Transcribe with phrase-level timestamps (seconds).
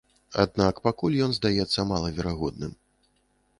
[0.43, 2.71] Аднак пакуль ён здаецца малаверагодным.